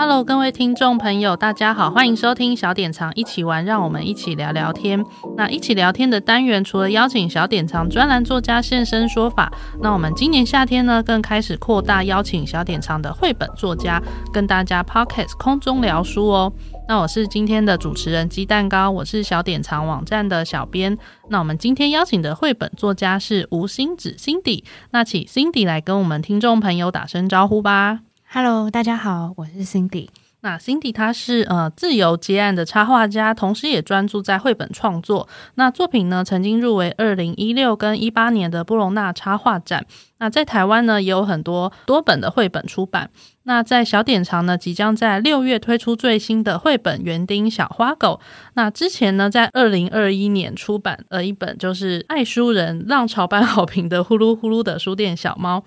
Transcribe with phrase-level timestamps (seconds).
[0.00, 5.04] Hello，各位听众朋友，大家好，欢迎收听小典藏一起玩，让我们一起聊聊天。
[5.36, 9.52] 那一起聊天的单元，除了邀请小典藏专栏作家现身说法，
[9.82, 14.00] 那我们今年夏天呢，更开始扩大邀请小典藏的绘本作家
[14.32, 16.52] 跟大家 Podcast 空中聊书哦。
[16.86, 20.96] 那我是今天的主持人鸡蛋糕，我是小典藏网站的小编。
[21.28, 24.62] 那我们今天邀请的绘本作家是吴欣芷 Cindy，
[24.92, 28.02] 那请 Cindy 来跟我们听众朋友打声招呼吧。
[28.30, 30.06] Hello，大家好，我是 Cindy。
[30.42, 35.26] 那 Cindy 她是呃自由接案的插画家，同时也专注在绘本创作。
[35.54, 39.86] 那作品呢，曾经入围二零一六跟一八年的布隆纳插画展。
[40.18, 43.08] 那在台湾呢，也有很多多本的绘本出版。
[43.44, 48.20] 那在小典藏呢，即将在六月推出最新的绘本《园丁小花狗》。
[48.52, 55.60] 那之前呢，在二零二一年出版了一本就是爱书人浪潮般好评的《呼噜呼噜的书店小猫》。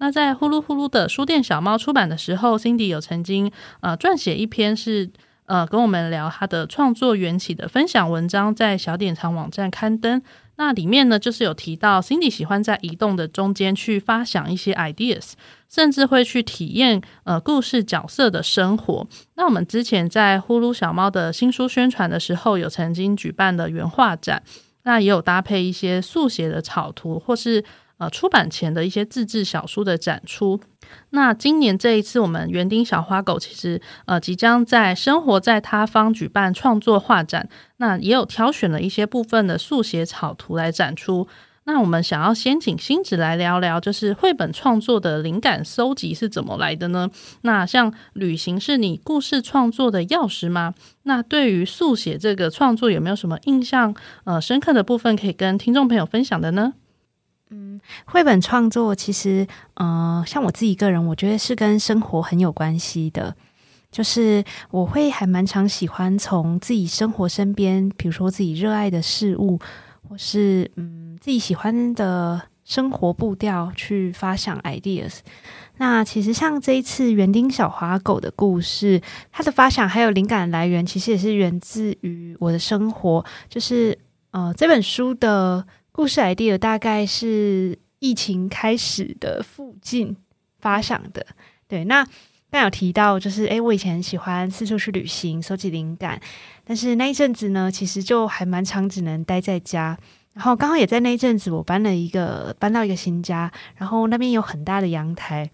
[0.00, 5.10] 那在呼噜呼噜的书店小猫出版的时候，Cindy 有曾经呃撰写一篇是
[5.44, 10.22] 呃跟我们聊他的创作缘起的分享文章，在小典藏网站刊登。
[10.56, 15.32] 那里面呢，就是有提到 Cindy 喜欢在移动的中间去发想一些 ideas，
[15.68, 19.06] 甚至会去体验呃故事角色的生活。
[19.34, 24.42] 那我们之前在呼噜小猫的新书宣传的时候，有曾经举办的原画展，
[24.84, 27.62] 那也有搭配一些速写的草图或是。
[28.00, 30.58] 呃，出版前的一些自制小书的展出。
[31.10, 41.28] 那今年这一次，我们园丁小花狗其实呃即将在生活在他方举办创作画展，那也有挑选了一些部分的速写草图来展出。
[41.64, 47.10] 那我们想要先请欣芷来聊聊，就是绘本创作的灵感搜集是怎么来的呢？
[47.42, 50.72] 那像旅行是你故事创作的钥匙吗？
[51.02, 56.72] 那对于速写这个创作有没有什么印象呃深刻的部分可以跟听众朋友分享的呢？
[58.04, 63.34] 绘本创作其实，呃，像我自己个人，我觉得是跟生活很有关系的。
[63.90, 69.58] 就是我会还蛮常喜欢从自己生活身边，比如说自己热爱的事物，
[70.08, 75.18] 或是嗯自己喜欢的生活步调去发想 ideas。
[75.78, 79.02] 那其实像这一次园丁小花狗的故事，
[79.32, 83.24] 它的发想还有灵感来源，其实也是源自于我的生活。
[83.48, 83.98] 就是
[84.30, 85.66] 呃这本书的。
[86.00, 90.16] 故事 idea 大概是疫情开始的附近
[90.58, 91.26] 发想的，
[91.68, 91.84] 对。
[91.84, 92.02] 那
[92.50, 96.18] 刚有提到，就是诶，我以前喜欢四处去旅行，收集灵感，
[96.64, 99.98] 但是那一阵子呢，其实就还蛮常只能待在家。
[100.32, 105.50] 然后刚好也在那一阵子，我搬了一个搬到一个新家，然后那边有很大的阳台，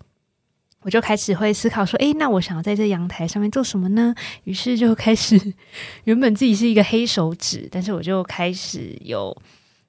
[0.82, 4.14] 我就开始会思考说，诶，那我想要在这阳台上面做什么呢？
[4.44, 5.54] 于是就开始，
[6.04, 9.36] 原本自己是一个黑手指，但是我就开始有。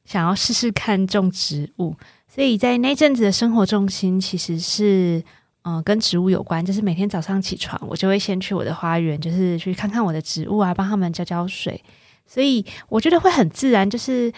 [0.07, 1.94] 想要试试看种植物，
[2.29, 5.22] 所以在那阵子的生活重心其实是，
[5.63, 6.66] 呃，跟植物有关。
[6.66, 11.84] 就是每天早上起床，我就会先去我的花园，就是去看看我的植物啊，帮他们浇浇水。
[12.25, 14.31] 所以我觉得会很自然，就是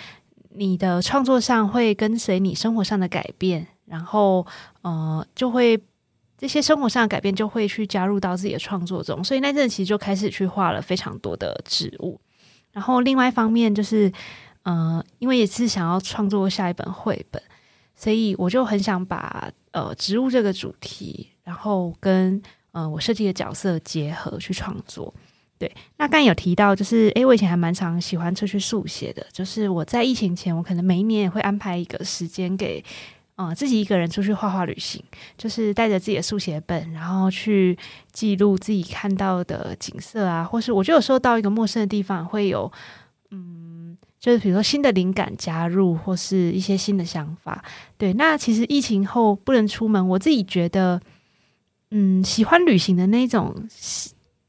[0.56, 4.44] 你的创作上会跟随你生活上的改变，然后
[4.81, 5.80] 呃，就会
[6.36, 9.24] 这些生活上的改变就会去加入到自己的创作中。
[9.24, 12.19] 所以那阵其实就开始去画了非常多的植物。
[12.72, 14.12] 然后另外一方面就是。
[14.69, 17.41] 嗯、呃，因为也是想要创作下一本绘本，
[17.96, 22.40] 所以我就很想把呃植物这个主题，然后跟
[22.72, 25.12] 呃我设计的角色结合去创作。
[25.57, 32.84] 对，那刚刚有提到，就是诶，我以前还蛮常喜欢出去速写的，就是我在疫情前，我可能每一年也会安排一个时间给
[33.36, 35.03] 呃自己一个人出去画画旅行，
[35.36, 37.75] 就是带着自己的速写本，然后去
[38.13, 42.72] 记录自己看到的景色啊，或是我就有时候到一个陌生的地方会有
[43.31, 43.69] 嗯。
[44.19, 47.63] 就是比如说新的灵感加入，或是一些新的想法。
[47.97, 51.00] 对，那其实疫情后不能出门，我自己觉得，
[51.92, 53.56] 嗯，喜欢旅行的那种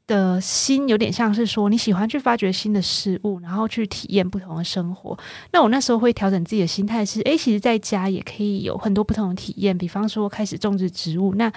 [0.05, 5.17] 的心，有点像是说你喜欢去发掘新的事物，然后去体验不同的生活。
[5.53, 9.77] 那我那时候会调整自己的心态是，诶，其实在家也可以有很多不同的体验。
[9.77, 11.49] 比方说开始种植植物，那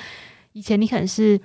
[0.52, 1.40] 以前你可能是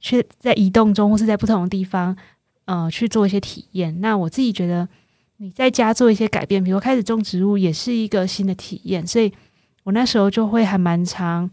[0.00, 2.16] 去在移动中，或是在不同的地方，
[2.64, 4.00] 呃，去做一些体验。
[4.00, 4.88] 那我自己觉得。
[5.38, 9.06] 你在家做一些改变，比如开始种植物，也是一个新的体验。
[9.06, 9.32] 所以
[9.84, 11.50] 我那时候就会还蛮常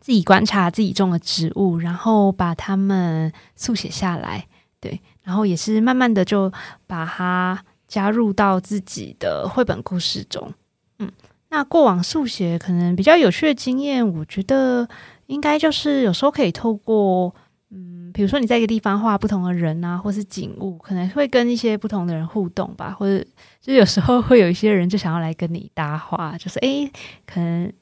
[0.00, 4.46] 自己观察自己种的植物，然后把它们速写下来。
[4.80, 6.52] 对，然后也是慢慢的就
[6.86, 10.52] 把它加入到自己的绘本故事中。
[10.98, 11.10] 嗯，
[11.50, 14.88] 那过往速写可能比较有趣的经验，我觉得
[15.26, 17.34] 应该就是有时候可以透过，
[18.12, 23.24] 比如说你在一个地方画不同的人啊，或是景物，可能会跟一些不同的人互动吧，或者
[23.60, 26.90] 就有时候会有一些人就想要来跟你搭话，就是诶，
[27.26, 27.72] 可能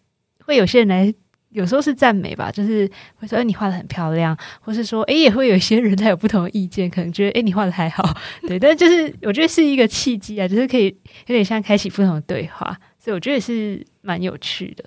[0.45, 1.13] 会有些人来，
[1.51, 8.03] 有时候是赞美吧，就是会说诶，你画的很漂亮，或是说诶，也会有一些人 他有不同的意见，可能觉得诶，你画的还好，
[8.49, 10.87] 对，但就是我觉得是一个契机啊，就是可以
[11.27, 12.77] 有点像开启不同的对话。
[12.99, 14.85] 所以，我觉得也是蛮有趣的。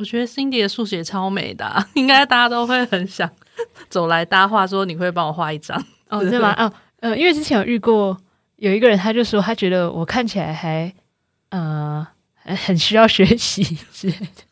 [0.00, 3.30] 嗯，我觉得 Cindy 的速写超美的，啊，应该大家都会很想
[3.88, 6.54] 走来搭话，说你会帮我画一张哦，对吗？
[6.58, 8.16] 哦，呃，因为之前有遇过
[8.56, 10.92] 有一个人，他就说他觉得我看起来还
[11.50, 12.06] 呃
[12.44, 13.62] 很需要学习
[13.92, 14.42] 之类的，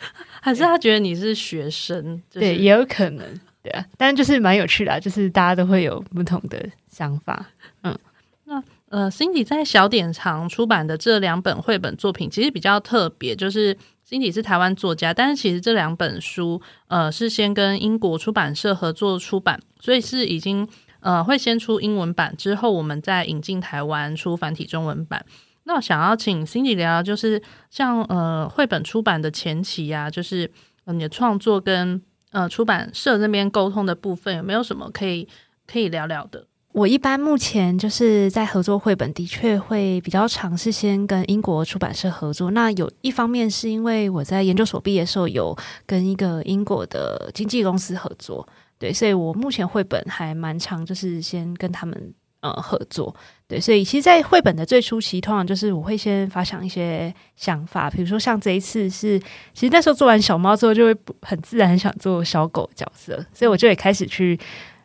[0.42, 2.22] 还是他觉得你是学生？
[2.30, 3.84] 就是、对，也有可能，对啊。
[3.96, 7.46] 但是就是蛮有趣的，啊，就是大家都会有不同的想法。
[7.82, 7.98] 嗯，
[8.44, 8.62] 那。
[8.90, 13.76] 呃，Cindy 在小典藏出版的这两本绘本作品其实比较特别，就是
[14.10, 20.68] Cindy 是台湾作家，但是其实这两本书呃是先跟英国出版社合作出版，所以是已经
[20.98, 25.24] 呃会先出英文版，之后我们再引进台湾出繁体中文版。
[25.62, 27.40] 那我想要请 Cindy 聊聊，就是
[27.70, 30.50] 像呃绘本出版的前期啊，就是
[30.86, 32.02] 你的创作跟
[32.32, 35.28] 呃出版社那边沟通的部分，有没有什么可以
[35.68, 36.48] 可以聊聊的？
[36.72, 42.52] 我一般目前就是在合作绘本，的确会比较尝试先跟英国出版社合作。
[42.52, 48.46] 那有一方面是因为我在研究所毕业的时候有跟一个英国的经纪公司合作，
[48.78, 53.12] 对，所以我目前绘本还蛮常，就是先跟他们呃合作。
[53.48, 59.18] 对，所以其实，在绘本的最初期，通常就是我会先发想一些想法，比如说像这一次是，
[59.52, 64.38] 其实那时候做完小猫之后，就会很自然很想做小狗角色，所以我就也开始去。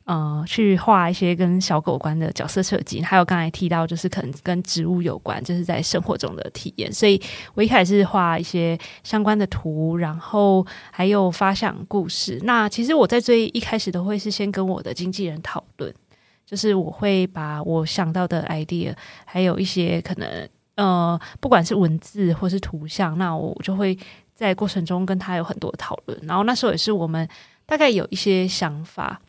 [0.06, 6.94] 呃，去画一些跟小狗关的角色设计，还有刚才提到，就是可能跟植物有关，就是在生活中的体验。
[6.94, 7.19] 所以
[7.56, 12.40] 我一开始是画一些相关的图，然后还有发想故事。
[12.44, 15.92] 那其实我在最一开始都会是先跟我的经纪人讨论，
[16.46, 18.94] 就是我会把我想到的 idea，
[19.25, 23.98] 还有一些可能呃，不管是文字或是图像，那我就会
[24.36, 26.16] 在过程中跟他有很多讨论。
[26.28, 27.28] 然后那时候也是我们
[27.66, 29.19] 大概有一些想法。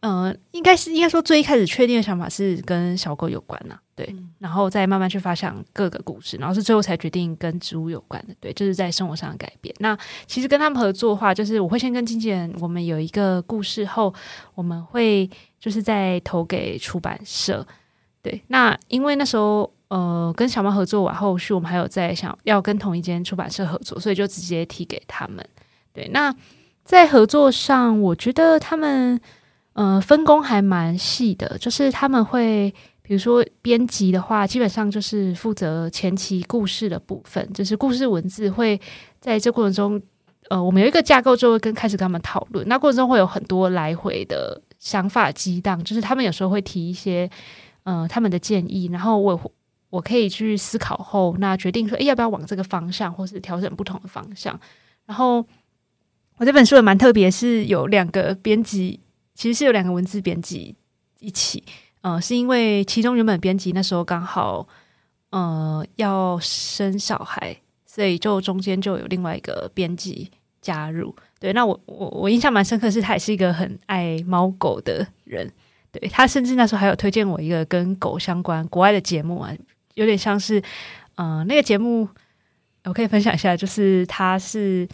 [0.00, 9.74] 嗯、呃，应该是应该说最一开始确定的想法是跟小狗有关呐、啊，对，嗯、然后再慢慢去发想各个故事，然后是最后才决定跟植物有关的，对，就是在生活上的改变。
[9.80, 14.14] 那其实跟他们合作的话，就是我会先跟经纪人，我们有一个故事后，
[14.54, 15.28] 我们会
[15.58, 17.66] 就是在投给出版社，
[18.22, 18.40] 对。
[18.46, 25.44] 那因为那时候呃跟小猫合作完后续，我们还有在想要跟同一间出版社合作，所以就直接提给他们。
[25.92, 26.32] 对，那
[26.84, 29.20] 在合作上，我觉得他们。
[29.78, 32.68] 呃，分工还蛮细的，就是他们会，
[33.00, 38.80] 比如说编辑的话，基本上就是负责前期故事的部分，就是故事文字会
[39.20, 40.02] 在这过程中，
[40.48, 47.30] 呃，我们有一个架构，就会跟开始跟他们讨论，那过程中会有很多来回的想法激荡，就是他们有时候会提一些，
[47.84, 49.52] 呃，他们的建议，然后我
[49.90, 54.58] 我可以去思考后，那决定说，诶，要不要往这个方向，或是调整不同的方向。
[55.06, 55.46] 然后
[56.38, 58.98] 我这本书也蛮特别，是有两个编辑。
[59.38, 60.74] 其实是有两个文字编辑
[61.20, 61.62] 一起，
[62.00, 64.66] 呃，是因为其中原本编辑那时候刚好，
[65.30, 67.56] 呃，要生小孩，
[67.86, 70.28] 所以就中间就有另外一个编辑
[70.60, 71.14] 加入。
[71.38, 75.48] 对，那我我我印象蛮深刻，是他也是一个很爱猫狗的人。
[75.92, 79.54] 对，他甚至那时候还有推荐我一个跟狗相关国外的节目啊，
[79.94, 80.60] 有点像是，
[81.14, 82.08] 呃，那个节目
[82.82, 84.88] 我可以分享一下，就是他是，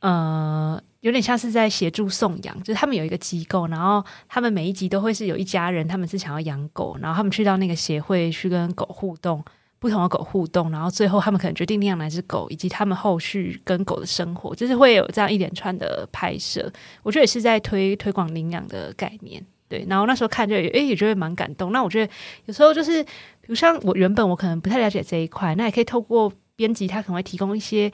[0.00, 0.59] 呃。
[1.00, 9.42] 有点像是在协助送养，就是他们有一个机构，然后他们每一集都会是有一家人，他们是想要养狗，然后他们去到那个协会去跟狗互动，
[9.78, 16.70] 不同的狗互动，然后最后他们可能决定领养哪只狗，以及他们后续跟狗的生活，就是会有这样一连串的拍摄。
[17.02, 19.86] 我觉得也是在推推广领养的概念，对。
[19.88, 21.72] 然后那时候看就诶也觉得蛮感动。
[21.72, 22.12] 那我觉得
[22.44, 27.90] 有时候就是，比如像我原本我可能不太了解这一块，那也可以透过编辑，他可能会提供一些。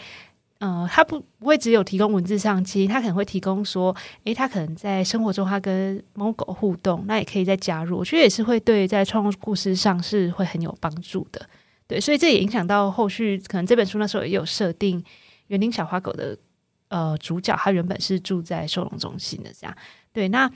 [0.58, 3.94] 呃，他不不会只有提供文字上，其实他可能会提供说，
[4.24, 11.46] 诶，他可能在生活中他跟猫狗互动，那也可以再加入，我觉得也是会对在创作故事上是会很有帮助的，
[11.86, 15.04] 对，所以这也影响到后续，可能这本书那时候也有设定
[15.48, 16.38] 园丁小花狗的
[16.88, 19.76] 呃主角，他原本是住在收容中心的这样，
[20.12, 20.50] 对，那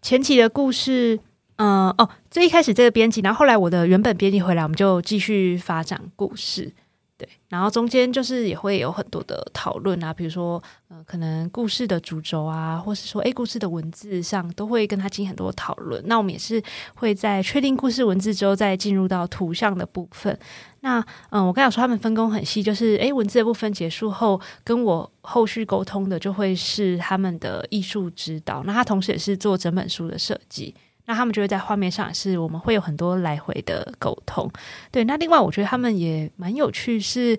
[0.00, 1.20] 前期的故事，
[1.56, 6.72] 嗯、哦，最一开始这个编辑，然后后来我的原本编辑回来，我们就继续发展故事。
[7.16, 16.02] 对，然后中间就是也会有很多的讨论啊，比如说，呃，可能故事的主轴啊，或是说，诶，故事的文字上都会跟他进行很多讨论。
[16.06, 16.60] 那我们也是
[16.96, 20.36] 会在确定故事文字之后，再进入到图像的部分。
[20.80, 28.64] 那，嗯、我刚才说他们分工很细，就是，诶，文字的部分结束后，跟我后续沟通的就会是他们的艺术指导。
[28.64, 30.74] 那他同时也是做整本书的设计。
[31.06, 34.50] 那他们就会在画面上是我们会有很多来回的沟通，
[34.90, 35.04] 对。
[35.04, 37.38] 那另外我觉得他们也蛮有趣，是，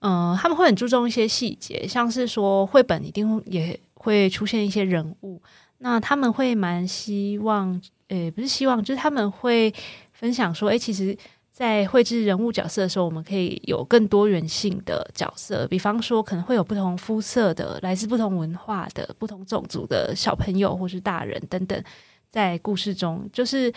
[0.00, 5.40] 嗯、他们会很注重一些细节，像是说绘本一定也会出现一些人物，
[5.78, 9.72] 那他们会蛮希望，诶，不是希望，就是他们会
[10.12, 11.16] 分享说，诶，其实，
[11.50, 21.82] 在绘制人物角色的时候，我们可以有更多元性的角色，比方说可能会有不同肤色的、来自不同文化的、不同种族的小朋友或是大人等等。
[22.30, 23.72] 在故事中，就是，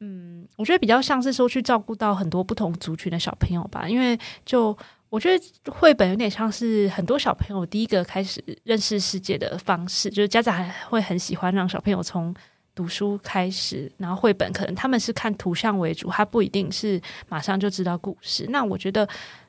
[0.00, 4.76] 嗯，我觉得比较像是说去照顾到很多不同族群的小朋友吧，因为就
[5.08, 12.34] 我觉得绘本有点像是很多小朋友第一个开始认识世界的方式，就是家长还会很喜欢让小朋友从
[12.74, 18.46] 读书开始，然后绘本可能他们是看图像为主，他不一定是马上就知道故事。
[18.50, 19.08] 那我觉得，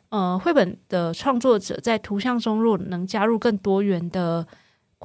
[0.09, 4.47] 呃，绘本的创作者在图像中若能加入更多元的。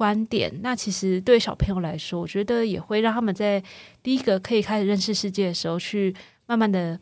[0.01, 3.63] 观点，那其实对小朋友来说，我觉得也会让他们在
[4.01, 6.11] 第一个可以开始认识世界的时候，去
[6.47, 6.99] 慢慢的，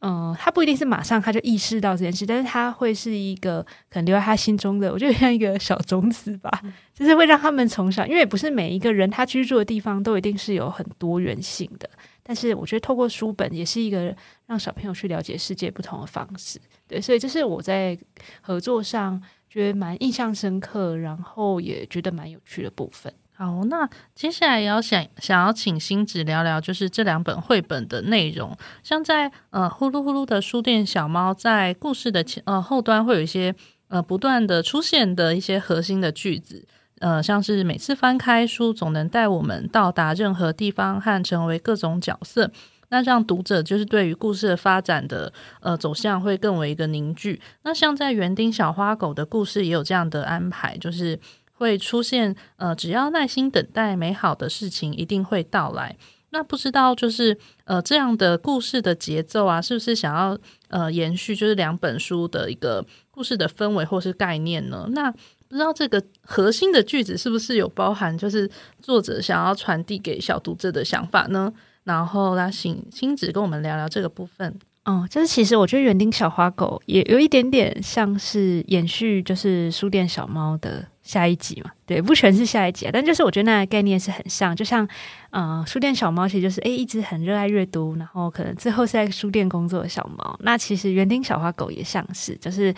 [0.00, 11.88] 嗯、呃，他不一定是马上他就意识到这件事，但是他会是一个可能留在他心中的，我觉得像一个小种子吧，嗯、就是会让他们从小，因为不是每一个人他居住的地方都一定是有很多元性的，
[12.22, 14.14] 但是我觉得透过书本也是一个
[14.44, 17.98] 让小朋友去了解世界不同的方式，对，所以这是我在
[18.42, 19.22] 合作上。
[19.48, 23.12] 觉得蛮印象深刻，然后也觉得蛮有趣的部分。
[23.38, 28.56] 好，那接下来也要想想要请星子聊聊，就是这两本绘本的内容。
[28.82, 33.54] 像在呃呼噜呼噜的书店小猫，在故事的前呃后端会有一些
[33.88, 36.66] 呃不断的出现的一些核心的句子，
[37.00, 42.50] 呃像是每次翻开书，总能带我们到达任何地方和成为各种角色。
[42.88, 47.40] 那让读者就是对于故事的发展的呃走向会更为一个凝聚。
[47.62, 51.18] 那像在园丁小花狗的故事也有这样的安排，就是
[51.52, 55.96] 会出现呃只要耐心等待，美好的事情一定会到来。
[56.30, 60.36] 那不知道就是呃这样的故事的节奏啊，是不是想要
[60.68, 64.86] 呃延续就是两本书的一个故事的氛围或是概念呢？
[64.90, 65.10] 那
[65.48, 68.50] 不知道这个核心的句子是不是有包含就是
[68.82, 71.50] 作者想要传递给小读者的想法呢？
[71.86, 74.54] 然后来请星子跟我们聊聊这个部分。
[74.88, 81.72] 嗯，就是其实我觉得园丁小花狗也有一点点像是延续，就是书店小猫的下一集嘛。
[81.84, 84.54] 对，不全是下一集啊，但就是我觉得那个概念是很像。
[84.54, 84.86] 就像，
[85.30, 90.38] 嗯，书店小猫其实就是诶，一直很热爱阅读，然后可能最后是在书店工作的小猫。
[90.42, 92.72] 那其实园丁小花狗也像是，就是，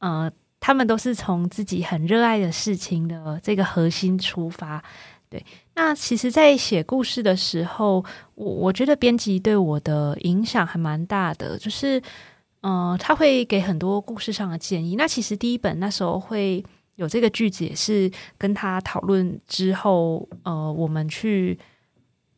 [0.00, 4.82] 嗯，他们都是从自己很热爱的事情的这个核心出发。
[5.28, 5.44] 对，
[5.78, 8.02] 那其实，在写故事的时候，
[8.34, 12.02] 我我觉得编辑对我的影响还蛮大的，就是，
[12.62, 14.96] 嗯、他会给很多故事上的建议。
[14.96, 16.64] 那其实第一本那时候会
[16.94, 21.58] 有这个句子，也是跟他讨论之后，呃，我们去，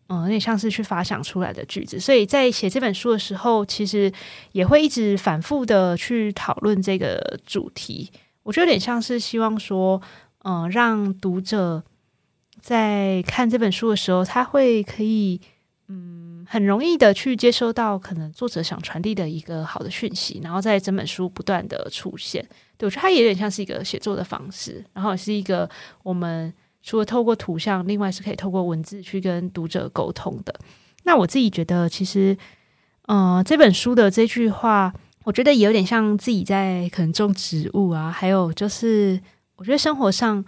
[0.09, 2.00] 嗯、呃，有点像是去发想出来的句子。
[2.00, 4.12] 所以在写这本书的时候，其实
[4.50, 8.11] 也会一直反复的去讨论这个主题。
[8.42, 10.02] 我觉得有点像是希望说，
[10.42, 11.85] 嗯、让读者。
[12.61, 15.41] 在看这本书的时候，他会可以
[15.87, 22.45] 嗯很容易的去接收到可能作者想传递的一个好的讯息，然后在整本书不断的出现。
[22.77, 25.69] 对，我觉得它也有点像是一个写作的方式，然后也是一个
[26.03, 30.55] 我们除了透过图像，另外是可以透过文字去跟读者沟通的。
[31.05, 32.37] 那我自己觉得，其实
[33.07, 34.93] 嗯、呃、这本书的这句话，
[35.25, 39.21] 我觉得也有点像自己在可能种植物啊，还有就是
[39.57, 40.45] 我觉得生活上。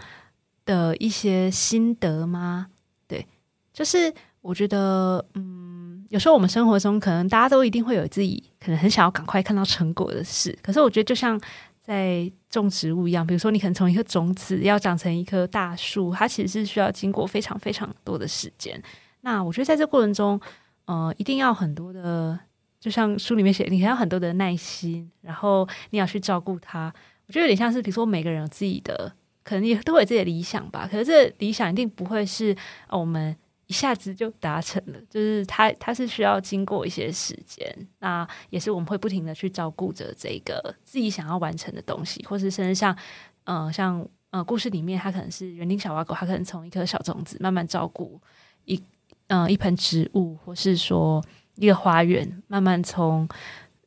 [0.71, 2.69] 的一些心得吗？
[3.09, 3.27] 对，
[3.73, 11.41] 就是我觉得，嗯，有时候我们生活中可能大家都一定会有自己可能很想要赶快看到成果的事，可是我觉得就像
[11.81, 18.81] 在种植物一样，比如说你可能从一颗种子要长成一棵大树，它其实是需要经过非常非常多的时间。
[19.23, 20.41] 那我觉得在这过程中，
[20.85, 22.39] 呃，一定要很多的，
[22.79, 26.95] 就像书里面写，你还要很多的耐心，然后你要去照顾它。
[27.27, 29.13] 我觉得有点像是，比如说每个人有自己的。
[29.51, 32.57] 可能也都有自己的理想吧，可是这理想一定不会是
[32.89, 37.67] 我们一下子就达成了，就是它它是需要经过一些时间，
[37.99, 42.97] 那也是我们会不停的去照顾着这个自己想要完成的东西，或是甚至像
[43.43, 48.21] 呃像呃故事里面，它可能是园丁小花狗，它可能从一颗小种子慢慢照顾
[48.67, 48.81] 一
[49.27, 51.21] 嗯、一盆植物，或是说
[51.57, 53.29] 一个花园，慢慢从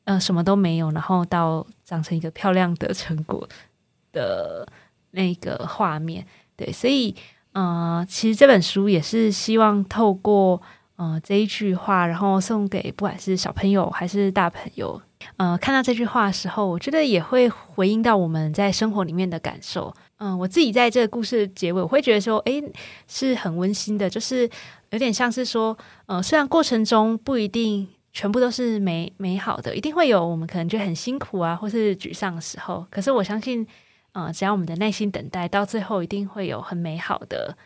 [0.03, 3.47] 呃什么都没有，然后到长成一个漂亮的成果
[4.11, 4.67] 的
[5.13, 6.23] 那个画面。
[6.55, 7.15] 对，所以
[7.53, 10.61] 呃，其实这本书也是希望透过
[10.97, 15.01] 呃这一句话，然后送给不管是小朋友还是大朋友，
[15.37, 19.91] 呃，看到这句话的时候，我觉得也会回应到我们在生活里面的感受。
[20.17, 22.63] 嗯、我自己在这个故事结尾，我会觉得说，诶，
[23.07, 24.49] 是很温馨的，就是
[24.91, 33.67] 有点像是说，呃，虽然过程中不一定全部都是美美好的，一定会有我们可能觉得很辛苦啊，或是沮丧的时候，可是我相信。
[34.13, 37.57] 呃，只要我们的耐心等待，到最后一定会有很美好的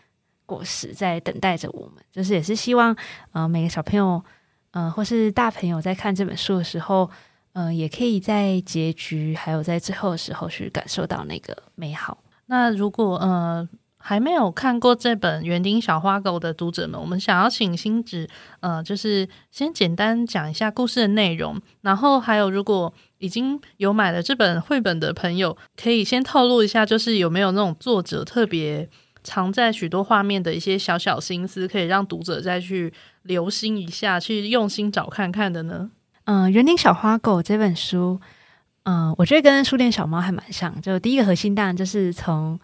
[0.46, 2.02] 果实在等待着我们。
[2.10, 2.96] 就是也是希望，
[3.34, 4.24] 呃，每个小朋友，
[4.72, 7.10] 呃，或是大朋友在看这本书的时候，
[7.52, 12.18] 呃，也可以在结局还有在最后的时候去感受到那个美好。
[12.46, 18.30] 那如果呃还没有看过这本《园丁小花狗》的读者们，我们想要请欣芷，
[18.62, 22.94] 呃，就是先简单讲一下故事的内容，然后还有如果。
[23.20, 28.88] 已经有买了这本绘本的朋友，可以先透露一下，就是有没有那种作者特别
[29.24, 32.94] 藏在许多画面的一些小小心思，可以让读者再去
[33.24, 35.90] 留心一下，去用心找看看的呢？
[36.26, 38.20] 嗯，《园丁小花狗》这本书，
[38.84, 40.82] 嗯，我觉得跟书店小猫还蛮像。
[40.82, 42.60] 就第一个核心，当然就是从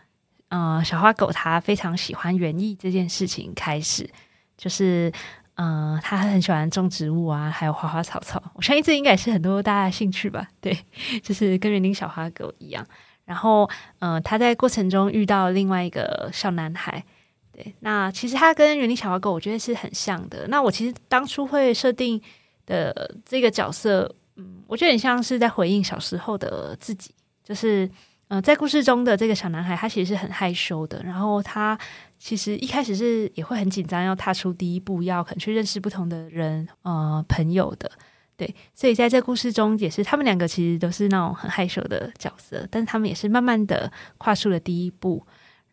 [0.49, 4.09] 嗯小花狗它非常喜欢园艺这件事情开始，
[4.57, 5.11] 就是。
[5.55, 8.41] 嗯，他很喜欢种植物啊，还有花花草草。
[8.55, 10.47] 我相信这应该也是很多大家的兴趣吧？
[10.59, 10.77] 对，
[11.21, 12.85] 就是跟园丁小花狗一样。
[13.25, 13.69] 然后，
[13.99, 17.03] 嗯，他在过程中遇到另外一个小男孩。
[17.51, 20.47] 对，那其实他跟园丁小花狗，我觉得是很像的。
[20.47, 22.19] 那我其实当初会设定
[22.65, 27.89] 的这个角色，嗯，我觉得很像是在回应小时候的自己，就是。
[28.29, 30.99] 嗯、在故事中的这个小男孩，他其实是很害羞的。
[31.03, 31.77] 然后他
[32.23, 37.91] 其实一开始是也会很紧张，要踏出第一步，要可能去认识不同的人，呃，朋友的。
[38.37, 45.21] 对，所以在这故事中，也是他们两个其实都是那种很害羞的角色，但是他们也是慢慢的跨出了第一步，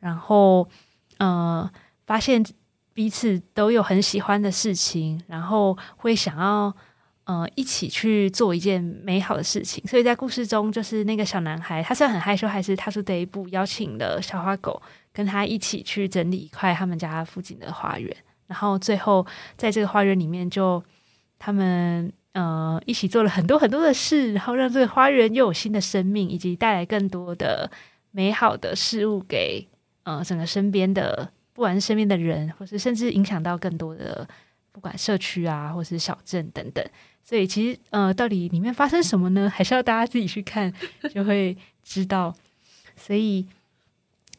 [0.01, 0.69] 然后
[1.19, 1.71] 呃，
[2.05, 2.45] 发现
[2.93, 6.75] 彼此都有很喜欢的事情，然后会想要。
[7.25, 18.15] 呃，一起去做一件美好的事情，所以在故事中，就是那个小男孩，他虽然很害羞，还是踏出第一步，邀请了小花狗跟他一起去整理一块他们家附近的花园，
[18.47, 20.83] 然后最后在这个花园里面就，
[21.39, 27.71] 他们呃一起做了很多很多的事，然后让这个花园又有新的生命，以及带来更多的
[28.11, 29.67] 美好的事物给
[30.05, 34.29] 呃整个身边的，不管是身边的人，或是甚至影响到更多的，
[34.73, 36.85] 不管社区啊，或是小镇等等。
[37.23, 39.49] 所以其实，呃，到底里面发生什么呢？
[39.49, 40.73] 还是要大家自己去看，
[41.13, 42.35] 就会知道。
[42.97, 43.47] 所以，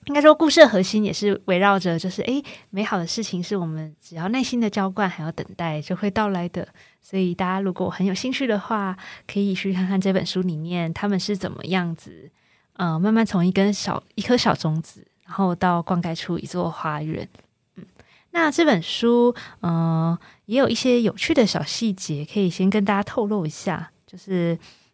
[0.05, 6.67] 应该说，故事的核心也是围绕着，就是诶，美好的事情是我们只要耐心的浇灌，还要等待，就会到来的。
[6.99, 8.97] 所以，大家如果很有兴趣的话，
[9.31, 12.31] 可以去看看这本书里面他们是怎么样子，
[12.73, 17.27] 呃，慢慢从一根小一颗小种子，然后到灌溉出一座花园。
[17.75, 17.85] 嗯
[18.33, 23.91] 那这本书，嗯、呃，也有一些有趣的小细节，可以先跟大家透露一下。
[24.07, 24.53] 就是，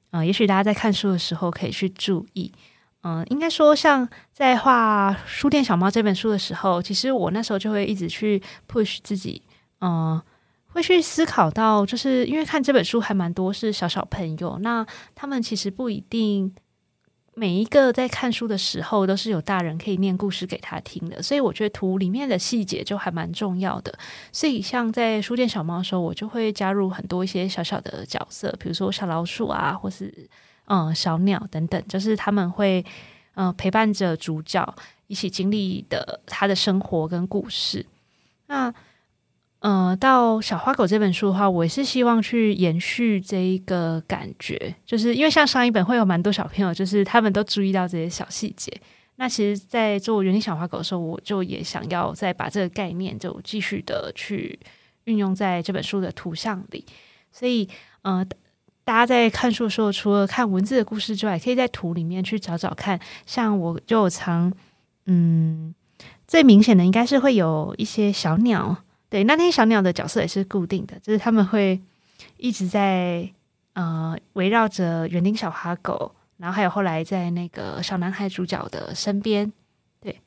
[0.09, 2.51] 嗯、呃，也许大家在看书的时候可以去注意。
[3.03, 9.41] 嗯、应该说，像在画《书店小猫》这本书的时候，其实我那时候就会一直去 push 自己，
[9.81, 10.21] 嗯、
[10.67, 16.53] 会去思考到，就是因为看这本书还蛮多是小小朋友，那他们其实不一定。
[17.39, 23.95] 每一个在看书的时候，都是有大人可以念故事给他听的，所以我觉得图里面的细节就还蛮重要的。
[24.31, 30.11] 所以像在书店小猫的时候，我就会加入很多一些小小的角色，比如说小老鼠啊，或是
[30.67, 32.85] 嗯小鸟等等，就是他们会
[33.35, 34.75] 嗯陪伴着主角
[35.07, 37.85] 一起经历的他的生活跟故事。
[38.47, 38.73] 那
[39.59, 48.71] 嗯、到小花狗这本书的话，我也是希望去延续这一个感觉，就是因为像上一本会有蛮多小朋友，就是他们都注意到这些小细节。
[49.15, 54.57] 那其实，在做园丁小花狗的时候，我就也想要再把这个概念就继续的去
[55.05, 56.85] 运用在这本书的图像里。
[57.31, 57.67] 所以，
[58.03, 58.25] 呃，
[58.87, 62.97] 大家在看书的时候，除了看文字的故事之外，可以在图里面去找找看。
[63.25, 64.49] 像我就常，
[65.07, 65.75] 嗯，
[66.25, 68.77] 最明显的应该是会有一些小鸟。
[69.09, 71.81] 对，那那些小鸟的角色也是固定的，就是他们会
[72.37, 73.29] 一直在
[73.73, 79.51] 呃围绕着园丁小哈狗，然后还有后来在那个小男孩主角的身边。
[79.99, 80.17] 对，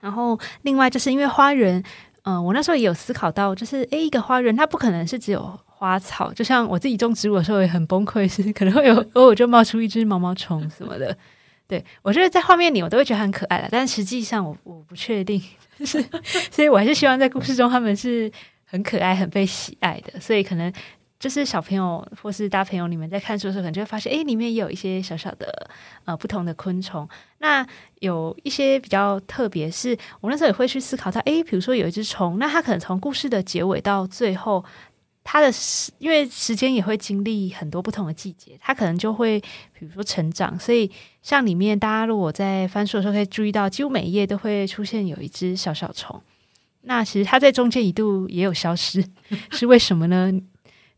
[0.00, 1.82] 然后另外就是因为花园，
[2.22, 11.16] 嗯、我那时候也有思考到，就是诶，一个花园它不可能是只有花草，就像我自己种植物的时候也很崩溃，是 可能会有偶尔就冒出一只毛毛虫什么的。
[11.66, 15.42] 对，我觉得在画面里我都会觉得很可爱了，但实际上我我不确定，
[15.84, 16.02] 是
[16.50, 18.30] 所以我还是希望在故事中他们是
[18.64, 20.20] 很可爱、很被喜爱的。
[20.20, 20.72] 所以可能
[21.18, 25.70] 就是小朋友或是大朋友，你们在看书的时候，可能就会发现，哎，里面也有一些小小的
[26.04, 27.08] 呃不同的昆虫。
[27.38, 27.66] 那
[28.00, 34.62] 有一些比较特别，是我那时候也会去思考它，哎，比如说有一只虫，那它可能从故事的结尾到最后，
[35.24, 39.40] 它的时因为时间也会经历很多不同的季节，它可能就会
[39.78, 40.56] 比如说成长。
[40.60, 40.88] 所以
[41.22, 46.22] 像里面大家如果在翻书的时候可以注意到，几乎每一页都会出现有一只小小虫。
[46.82, 49.02] 那其实它在中间一度也有消失，
[49.50, 50.30] 是为什么呢？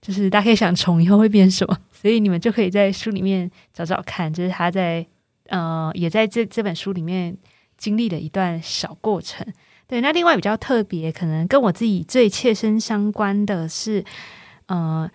[0.02, 5.06] 就是大家可以想虫以后会变什么， 所以你们就可以在书里面找找看，就是他在
[5.48, 7.36] 呃也在这这本书里面
[7.78, 9.46] 经历的一段小过程。
[9.86, 14.04] 对，那另外比较特别，可能跟我自己最切身相关的是，
[14.66, 15.10] 呃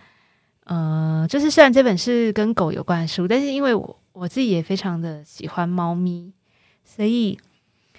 [0.66, 6.32] 呃，就是虽然这本是跟狗有关的书，但是因为我我自己也非常的喜欢猫咪，
[6.84, 7.38] 所以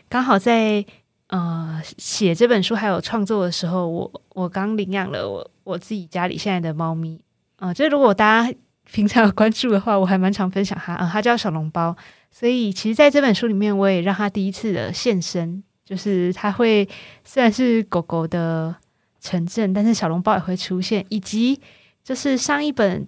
[0.08, 0.84] 刚好在。
[1.28, 7.18] 呃，写这本书还有创作的时候，我我刚领养了我我自己家里现在的猫咪。
[7.56, 8.54] 呃，就如果大家
[8.92, 10.94] 平常有关注的话，我还蛮常分享它。
[10.96, 11.96] 呃，它叫小笼包。
[12.30, 16.88] 所以其实在这本书里面，我也让它第一次的现身，就是它会
[17.24, 18.74] 虽然是狗狗的
[19.20, 21.60] 城镇，但是小笼包也会出现，以及
[22.02, 23.06] 就是上一本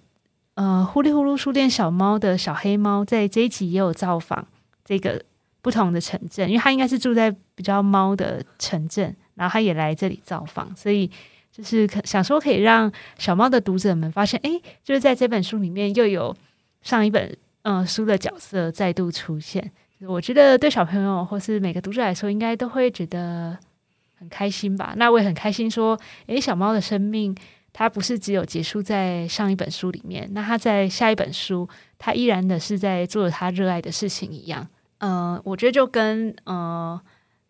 [0.55, 4.47] 呃呼噜呼噜书店小猫的小黑猫，在这一集也有造访
[4.83, 5.21] 这个。
[5.61, 11.09] 不同的城镇，因为他应该是住在比较猫的城镇，然后他也来这里造访，所以
[11.51, 16.37] 就是可想说可以让小猫的读者们发现，哎，就是在这本书里面又有
[16.83, 19.71] 上一本嗯、书的角色再度出现。
[20.01, 23.57] 我觉得对小朋友或是每个读者来说，应该都会觉得
[24.19, 24.93] 很开心吧。
[24.97, 27.35] 那我也很开心说，哎，小猫的生命
[27.71, 34.67] 它不是只有结束在上一本书里面，那它在下一本书，它依然的是在做着它热爱的事情一样。
[34.99, 36.99] 嗯、我觉得就跟呃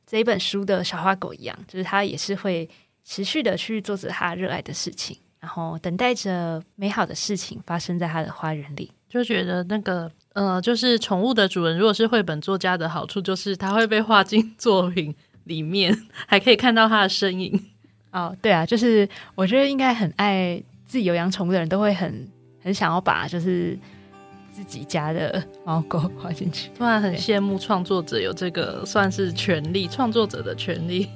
[0.06, 2.70] 这一本书的小花狗一样，就是它也是会
[3.04, 8.92] 持续的去做着它热爱的事情，然后等待着美好的事情发生在它的花园里。
[9.16, 15.98] 就觉得那个呃，就是宠物的主人，如果是绘本作家的好处，就是他会被画进作品里面，
[16.28, 17.60] 还可以看到他的身影。
[18.12, 22.28] 哦，对啊，就是我觉得应该很爱自己有养宠物的人都会很
[22.62, 23.80] 很想要把就是。
[24.56, 31.10] 自己家的猫狗画进去，突然很羡慕创作者有这个算是权利，创作者的权利。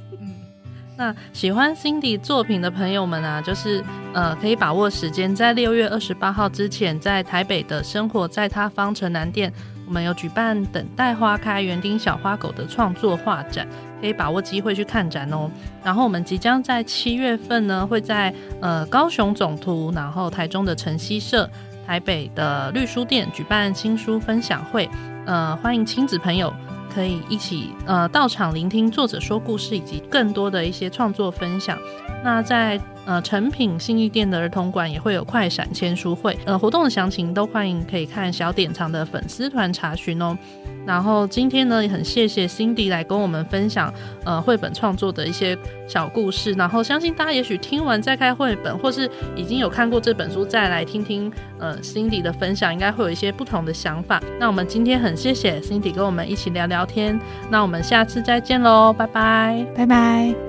[0.99, 3.81] 那喜欢 Cindy 作品的朋友们啊，就是
[4.13, 9.49] 呃，可以把握时间，在六月二十八号之前，在台北的生活在他方城南店，
[9.87, 13.65] 我们有举办等待花开园丁小花狗的创作画展，
[14.01, 15.49] 可以把握机会去看展哦。
[15.85, 21.49] 然后我们即将在七月份呢，会在呃高雄总图，然后台中的晨曦社。
[21.87, 24.87] 台北的绿书店举办新书分享会，
[25.25, 26.53] 呃，欢迎亲子朋友
[26.93, 31.77] 可以一起呃到场聆听作者说故事，以及更多的一些创作分享。
[32.23, 40.37] 那在呃诚品信义店的儿童馆也会有快闪签书会，呃，活动的详情都欢迎可以看小典藏的粉丝团查询哦。
[40.85, 43.91] 然后今天呢，也很谢谢 Cindy 来跟我们分享
[44.25, 46.51] 呃绘本创作的一些小故事。
[46.53, 54.21] 然后相信大家也许听完再开绘本，或是已经有看过这本书，再来听听呃 Cindy 的分享，应该会有一些不同的想法。
[54.39, 57.19] 那我们今天很谢谢 Cindy 跟我们一起聊聊天。
[57.49, 60.48] 那我们下次再见喽，拜拜，拜拜。